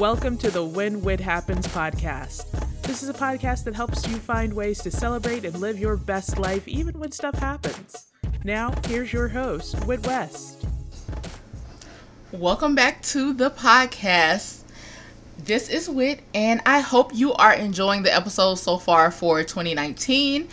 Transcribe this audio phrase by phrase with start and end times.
[0.00, 2.46] Welcome to the When Wit Happens podcast.
[2.84, 6.38] This is a podcast that helps you find ways to celebrate and live your best
[6.38, 8.10] life even when stuff happens.
[8.42, 10.64] Now, here's your host, Whit West.
[12.32, 14.62] Welcome back to the podcast.
[15.36, 20.48] This is Wit, and I hope you are enjoying the episode so far for 2019.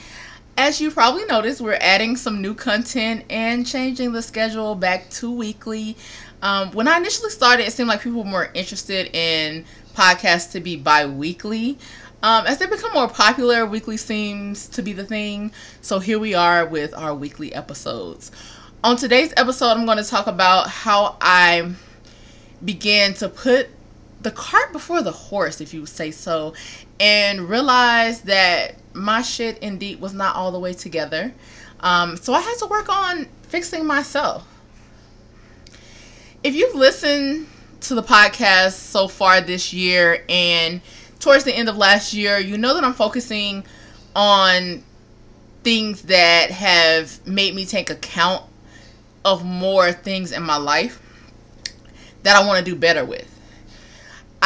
[0.59, 5.31] As you probably noticed, we're adding some new content and changing the schedule back to
[5.31, 5.95] weekly.
[6.41, 10.59] Um, when I initially started, it seemed like people were more interested in podcasts to
[10.59, 11.77] be bi weekly.
[12.23, 15.51] Um, as they become more popular, weekly seems to be the thing.
[15.81, 18.31] So here we are with our weekly episodes.
[18.83, 21.73] On today's episode, I'm going to talk about how I
[22.65, 23.69] began to put
[24.21, 26.55] the cart before the horse, if you say so,
[26.99, 31.33] and realize that my shit indeed was not all the way together.
[31.79, 34.45] Um, so I had to work on fixing myself.
[36.43, 37.47] If you've listened
[37.81, 40.81] to the podcast so far this year and
[41.19, 43.63] towards the end of last year, you know that I'm focusing
[44.15, 44.83] on
[45.63, 48.43] things that have made me take account
[49.25, 51.01] of more things in my life
[52.23, 53.36] that I want to do better with.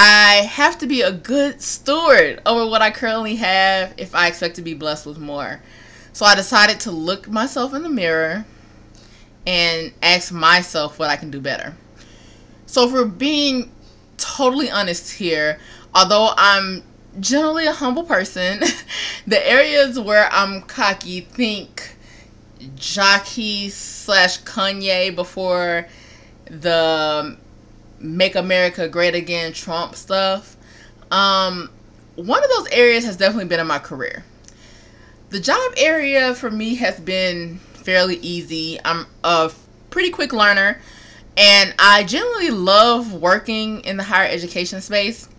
[0.04, 4.56] I have to be a good steward over what I currently have if I expect
[4.56, 5.62] to be blessed with more.
[6.12, 8.44] So I decided to look myself in the mirror
[9.46, 11.76] and ask myself what I can do better.
[12.66, 13.72] So, for being
[14.18, 15.60] totally honest here,
[15.94, 16.82] although I'm
[17.20, 18.62] generally a humble person,
[19.28, 21.96] the areas where I'm cocky, think
[22.76, 25.88] jockey slash Kanye before
[26.46, 27.38] the
[28.02, 30.58] Make America Great Again Trump stuff.
[31.12, 31.70] Um,
[32.16, 34.24] one of those areas has definitely been in my career.
[35.30, 38.80] The job area for me has been fairly easy.
[38.84, 39.52] I'm a
[39.90, 40.82] pretty quick learner,
[41.38, 45.30] and I generally love working in the higher education space.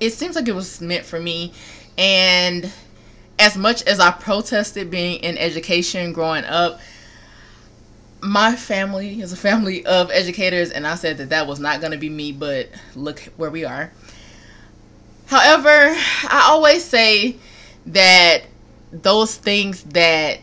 [0.00, 1.52] It seems like it was meant for me,
[1.96, 2.72] and
[3.38, 6.80] as much as I protested being in education growing up,
[8.20, 11.92] my family is a family of educators, and I said that that was not going
[11.92, 13.92] to be me, but look where we are.
[15.26, 17.36] However, I always say
[17.86, 18.42] that
[18.90, 20.40] those things that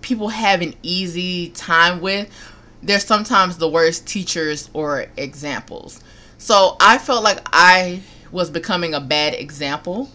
[0.00, 2.30] people have an easy time with,
[2.82, 6.00] they're sometimes the worst teachers or examples.
[6.38, 8.02] So I felt like I
[8.32, 10.10] was becoming a bad example.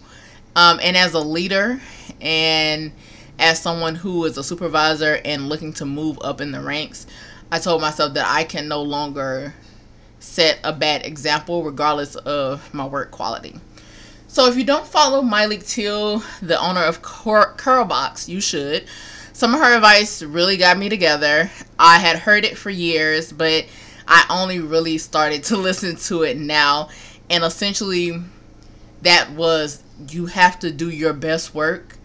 [0.56, 1.80] Um, and as a leader
[2.20, 2.90] and
[3.38, 7.06] as someone who is a supervisor and looking to move up in the ranks,
[7.50, 9.54] I told myself that I can no longer
[10.18, 13.60] set a bad example regardless of my work quality.
[14.28, 18.86] So if you don't follow Myleik Teele, the owner of Cur- Curlbox, you should.
[19.32, 21.50] Some of her advice really got me together.
[21.78, 23.66] I had heard it for years, but
[24.08, 26.88] I only really started to listen to it now.
[27.30, 28.22] And essentially,
[29.02, 31.95] that was you have to do your best work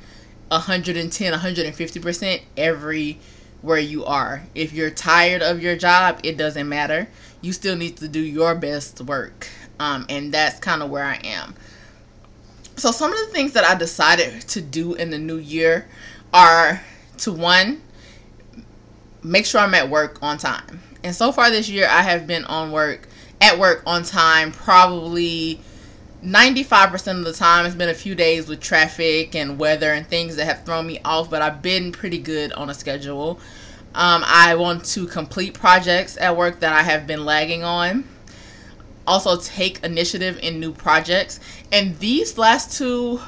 [0.51, 4.43] 110, 150% everywhere you are.
[4.53, 7.07] If you're tired of your job, it doesn't matter.
[7.41, 9.47] You still need to do your best work.
[9.79, 11.55] Um, and that's kind of where I am.
[12.75, 15.87] So, some of the things that I decided to do in the new year
[16.33, 16.81] are
[17.19, 17.81] to one,
[19.23, 20.81] make sure I'm at work on time.
[21.03, 23.07] And so far this year, I have been on work
[23.39, 25.59] at work on time probably
[26.23, 30.35] 95% of the time it's been a few days with traffic and weather and things
[30.35, 33.39] that have thrown me off but i've been pretty good on a schedule.
[33.95, 38.07] Um, i want to complete projects at work that i have been lagging on.
[39.07, 41.39] Also take initiative in new projects.
[41.71, 43.19] And these last two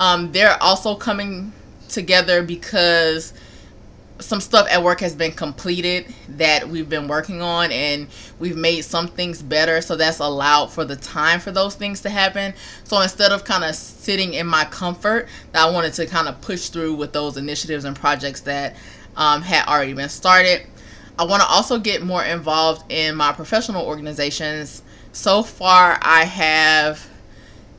[0.00, 1.52] um, they're also coming
[1.88, 3.32] together because
[4.18, 8.82] some stuff at work has been completed that we've been working on and we've made
[8.82, 12.54] some things better so that's allowed for the time for those things to happen.
[12.84, 16.68] So instead of kind of sitting in my comfort i wanted to kind of push
[16.68, 18.76] through with those initiatives and projects that
[19.16, 20.66] um, had already been started.
[21.18, 24.82] I want to also get more involved in my professional organizations.
[25.12, 27.08] So far i have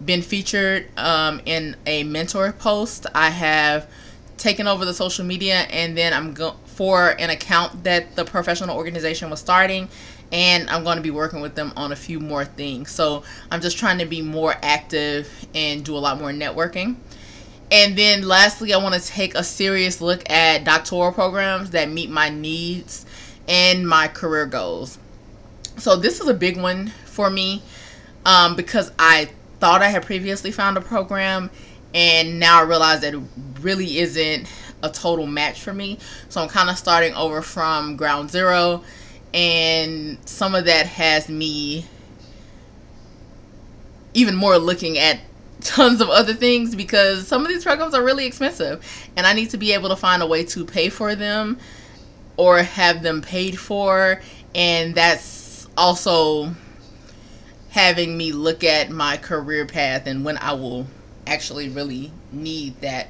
[0.04, 3.08] been featured um, in a mentor post.
[3.16, 3.90] I have
[4.38, 8.78] taken over the social media and then I'm go for an account that the professional
[8.78, 9.90] organization was starting
[10.32, 12.92] and I'm going to be working with them on a few more things.
[12.92, 16.98] So I'm just trying to be more active and do a lot more networking.
[17.72, 22.10] And then lastly, I want to take a serious look at doctoral programs that meet
[22.10, 23.06] my needs
[23.48, 24.98] and my career goals.
[25.78, 27.62] So this is a big one for me
[28.26, 29.30] um, because I
[29.60, 31.50] thought I had previously found a program
[31.94, 33.22] and now I realize that it
[33.62, 34.48] really isn't
[34.84, 35.98] a total match for me.
[36.30, 38.84] So I'm kind of starting over from ground zero,
[39.34, 41.86] and some of that has me
[44.14, 45.20] even more looking at
[45.62, 48.84] tons of other things because some of these programs are really expensive.
[49.16, 51.60] And I need to be able to find a way to pay for them
[52.36, 54.22] or have them paid for.
[54.56, 56.54] And that's also
[57.70, 60.88] having me look at my career path and when I will
[61.28, 63.08] actually really need that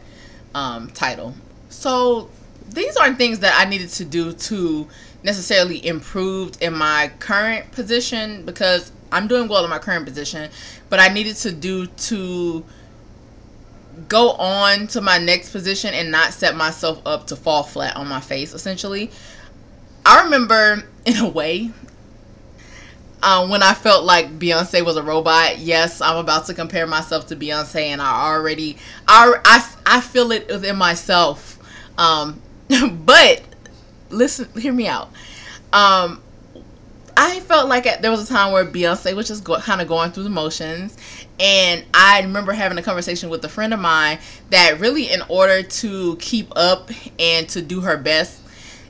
[0.54, 1.36] um, title.
[1.69, 2.30] So
[2.69, 4.88] these aren't things that I needed to do to
[5.24, 10.50] necessarily improve in my current position because I'm doing well in my current position,
[10.90, 12.66] but I needed to do to
[14.08, 18.08] go on to my next position and not set myself up to fall flat on
[18.08, 19.10] my face essentially.
[20.06, 21.72] I remember in a way
[23.24, 25.58] um, when I felt like Beyonce was a robot.
[25.58, 28.78] Yes, I'm about to compare myself to Beyonce, and I already,
[29.08, 31.58] I, I, I feel it within myself.
[31.98, 32.42] Um,
[33.06, 33.42] but
[34.10, 35.10] listen, hear me out.
[35.74, 36.22] Um,
[37.19, 40.12] I felt like there was a time where Beyonce was just go, kind of going
[40.12, 40.96] through the motions,
[41.40, 44.20] and I remember having a conversation with a friend of mine
[44.52, 48.42] that really, in order to keep up and to do her best,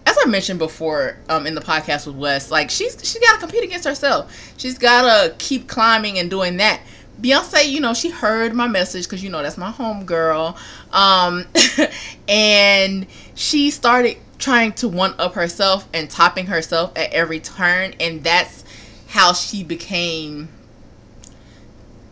[0.08, 3.40] as I mentioned before um, in the podcast with Wes, like she's she got to
[3.40, 4.54] compete against herself.
[4.58, 6.80] She's got to keep climbing and doing that.
[7.22, 10.58] Beyonce, you know, she heard my message because you know that's my home girl,
[10.94, 11.46] um,
[12.30, 13.06] and
[13.36, 18.64] she started trying to one up herself and topping herself at every turn and that's
[19.08, 20.48] how she became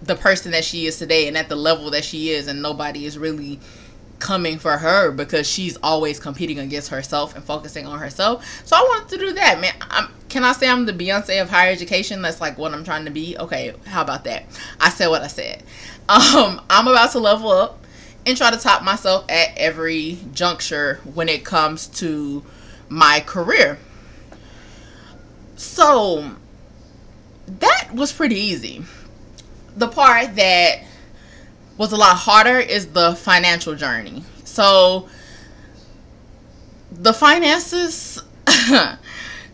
[0.02, 3.06] the person that she is today and at the level that she is and nobody
[3.06, 3.60] is really
[4.20, 8.66] coming for her because she's always competing against herself and focusing on herself.
[8.66, 9.74] So I wanted to do that, man.
[9.82, 12.22] I'm, can I say I'm the Beyonce of higher education?
[12.22, 13.38] That's like what I'm trying to be.
[13.38, 14.46] Okay, how about that?
[14.80, 15.64] I said what I said.
[16.08, 17.84] Um, I'm about to level up
[18.28, 22.44] and try to top myself at every juncture when it comes to
[22.90, 23.80] my career.
[25.56, 26.36] So
[27.48, 28.84] that was pretty easy.
[29.78, 30.84] The part that
[31.78, 34.24] was a lot harder is the financial journey.
[34.44, 35.10] So
[36.92, 38.22] the finances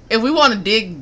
[0.10, 0.98] if we want to dig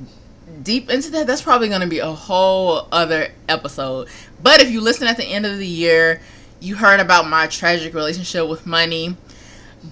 [0.64, 4.08] deep into that, that's probably going to be a whole other episode.
[4.42, 6.22] But if you listen at the end of the year,
[6.60, 9.16] you heard about my tragic relationship with money.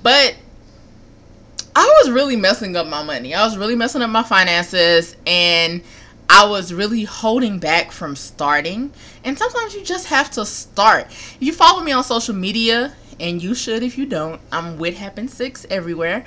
[0.03, 0.35] But
[1.75, 3.33] I was really messing up my money.
[3.33, 5.81] I was really messing up my finances and
[6.29, 8.91] I was really holding back from starting.
[9.23, 11.07] And sometimes you just have to start.
[11.39, 15.27] You follow me on social media, and you should if you don't, I'm with Happen
[15.27, 16.25] Six everywhere.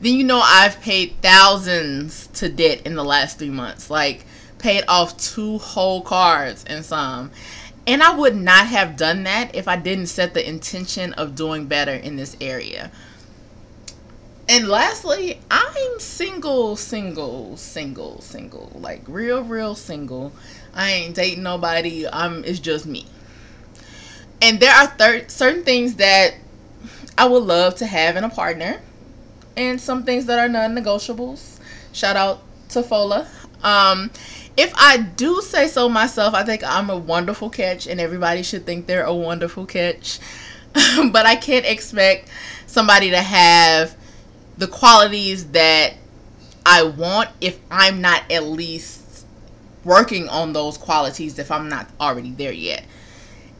[0.00, 3.90] Then you know I've paid thousands to debt in the last three months.
[3.90, 4.24] Like
[4.58, 7.30] paid off two whole cards and some.
[7.86, 11.66] And I would not have done that if I didn't set the intention of doing
[11.66, 12.90] better in this area.
[14.48, 18.72] And lastly, I'm single, single, single, single.
[18.74, 20.32] Like real, real single.
[20.74, 22.06] I ain't dating nobody.
[22.08, 23.06] I'm it's just me.
[24.40, 26.34] And there are thir- certain things that
[27.16, 28.80] I would love to have in a partner
[29.56, 31.58] and some things that are non-negotiables.
[31.92, 32.40] Shout out
[32.70, 33.26] to Fola.
[33.64, 34.10] Um
[34.56, 38.66] if I do say so myself, I think I'm a wonderful catch, and everybody should
[38.66, 40.18] think they're a wonderful catch.
[41.12, 42.28] but I can't expect
[42.66, 43.96] somebody to have
[44.58, 45.94] the qualities that
[46.66, 49.24] I want if I'm not at least
[49.84, 52.84] working on those qualities if I'm not already there yet.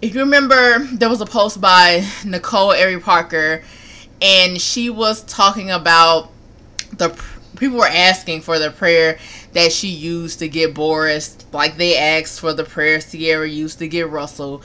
[0.02, 3.62] If you remember, there was a post by Nicole Ari Parker,
[4.21, 6.31] and she was talking about
[6.97, 7.09] the
[7.57, 9.19] people were asking for the prayer
[9.52, 13.88] that she used to get Boris, like they asked for the prayer Ciara used to
[13.88, 14.62] get Russell.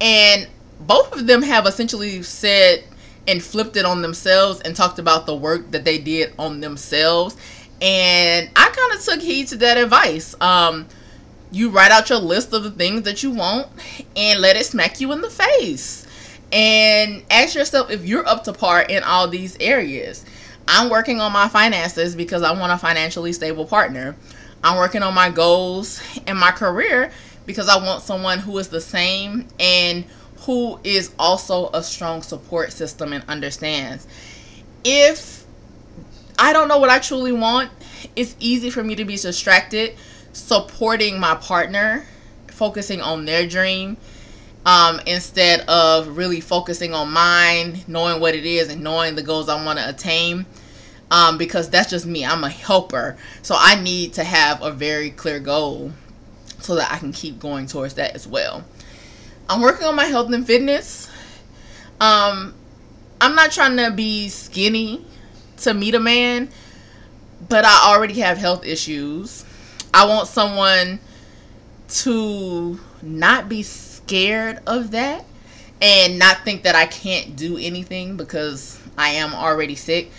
[0.00, 0.48] And
[0.80, 2.84] both of them have essentially said
[3.28, 7.36] and flipped it on themselves and talked about the work that they did on themselves.
[7.80, 10.34] And I kind of took heed to that advice.
[10.40, 10.86] Um,
[11.50, 13.68] you write out your list of the things that you want
[14.16, 16.06] and let it smack you in the face.
[16.52, 20.24] And ask yourself if you're up to par in all these areas.
[20.68, 24.16] I'm working on my finances because I want a financially stable partner.
[24.64, 27.12] I'm working on my goals and my career
[27.46, 30.04] because I want someone who is the same and
[30.46, 34.06] who is also a strong support system and understands.
[34.84, 35.44] If
[36.38, 37.70] I don't know what I truly want,
[38.14, 39.96] it's easy for me to be distracted
[40.32, 42.06] supporting my partner,
[42.48, 43.96] focusing on their dream.
[44.64, 49.48] Um, instead of really focusing on mine, knowing what it is, and knowing the goals
[49.48, 50.44] I want to attain
[51.10, 52.24] um, because that's just me.
[52.24, 53.16] I'm a helper.
[53.42, 55.92] So I need to have a very clear goal
[56.58, 58.64] so that I can keep going towards that as well.
[59.48, 61.08] I'm working on my health and fitness.
[62.00, 62.54] Um,
[63.20, 65.04] I'm not trying to be skinny
[65.58, 66.50] to meet a man,
[67.48, 69.44] but I already have health issues.
[69.94, 70.98] I want someone
[71.88, 75.24] to not be scared of that
[75.80, 80.10] and not think that I can't do anything because I am already sick.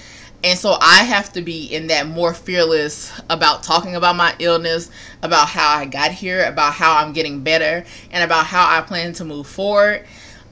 [0.44, 4.92] And so I have to be in that more fearless about talking about my illness,
[5.24, 9.14] about how I got here, about how I'm getting better, and about how I plan
[9.14, 10.06] to move forward.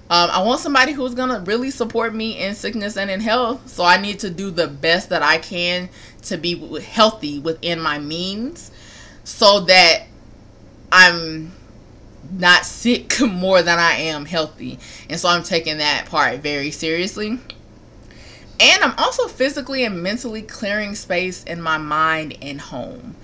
[0.09, 3.67] Um, I want somebody who's going to really support me in sickness and in health.
[3.69, 5.89] So I need to do the best that I can
[6.23, 8.71] to be healthy within my means
[9.23, 10.03] so that
[10.91, 11.51] I'm
[12.31, 14.79] not sick more than I am healthy.
[15.09, 17.39] And so I'm taking that part very seriously.
[18.59, 23.15] And I'm also physically and mentally clearing space in my mind and home.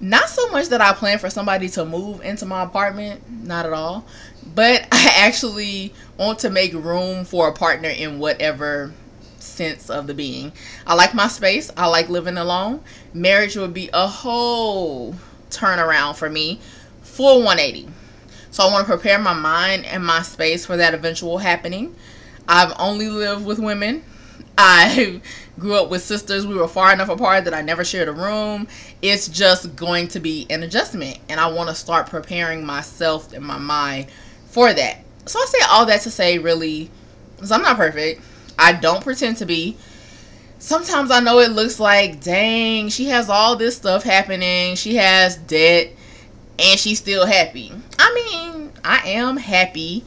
[0.00, 3.72] Not so much that I plan for somebody to move into my apartment, not at
[3.72, 4.06] all,
[4.54, 8.92] but I actually want to make room for a partner in whatever
[9.38, 10.52] sense of the being.
[10.86, 12.82] I like my space, I like living alone.
[13.12, 15.16] Marriage would be a whole
[15.50, 16.60] turnaround for me,
[17.02, 17.88] full 180.
[18.50, 21.94] So I want to prepare my mind and my space for that eventual happening.
[22.48, 24.04] I've only lived with women.
[24.60, 25.20] I
[25.58, 26.46] grew up with sisters.
[26.46, 28.68] We were far enough apart that I never shared a room.
[29.02, 31.18] It's just going to be an adjustment.
[31.28, 34.08] And I want to start preparing myself and my mind
[34.46, 34.98] for that.
[35.26, 36.90] So I say all that to say, really,
[37.36, 38.22] because I'm not perfect.
[38.58, 39.76] I don't pretend to be.
[40.58, 44.74] Sometimes I know it looks like, dang, she has all this stuff happening.
[44.76, 45.92] She has debt
[46.58, 47.72] and she's still happy.
[47.98, 50.04] I mean, I am happy.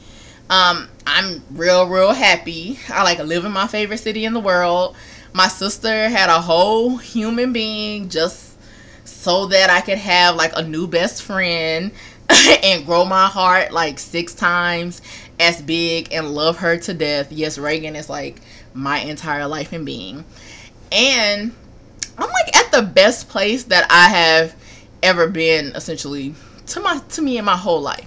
[0.50, 2.78] Um, I'm real, real happy.
[2.88, 4.96] I like live in my favorite city in the world.
[5.32, 8.56] My sister had a whole human being just
[9.04, 11.92] so that I could have like a new best friend
[12.62, 15.02] and grow my heart like six times
[15.40, 17.32] as big and love her to death.
[17.32, 18.40] Yes, Reagan is like
[18.74, 20.24] my entire life and being.
[20.92, 21.52] And
[22.18, 24.54] I'm like at the best place that I have
[25.02, 26.34] ever been essentially
[26.66, 28.06] to my to me in my whole life.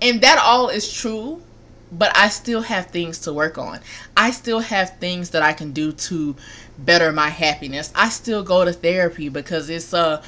[0.00, 1.42] And that all is true,
[1.90, 3.80] but I still have things to work on.
[4.16, 6.36] I still have things that I can do to
[6.78, 7.92] better my happiness.
[7.94, 10.22] I still go to therapy because it's a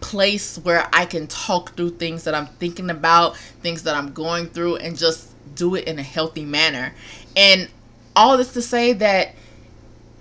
[0.00, 4.46] place where I can talk through things that I'm thinking about, things that I'm going
[4.46, 6.94] through and just do it in a healthy manner.
[7.36, 7.68] And
[8.16, 9.34] all this to say that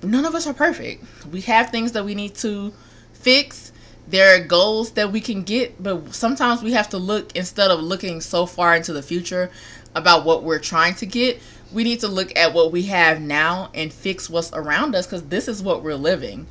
[0.03, 1.03] none of us are perfect.
[1.31, 2.73] We have things that we need to
[3.13, 3.71] fix
[4.09, 7.81] there are goals that we can get, but sometimes we have to look instead of
[7.81, 9.51] looking so far into the future
[9.97, 11.41] about what we're trying to get.
[11.73, 15.23] We need to look at what we have now and fix what's around us because
[15.23, 16.47] this is what we're living.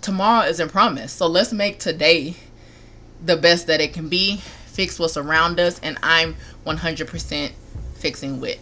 [0.00, 1.16] Tomorrow isn't promised.
[1.16, 2.36] So let's make today
[3.24, 7.52] the best that it can be, fix what's around us, and I'm 100%
[7.96, 8.60] fixing wit.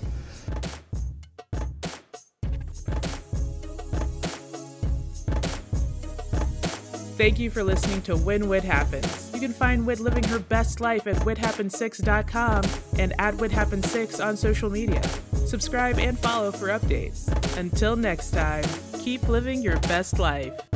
[7.16, 9.29] Thank you for listening to When Wit Happens.
[9.40, 12.62] You can find Wit living her best life at WitHappens6.com
[12.99, 15.02] and at WitHappens6 on social media.
[15.32, 17.26] Subscribe and follow for updates.
[17.56, 18.64] Until next time,
[19.02, 20.70] keep living your best life.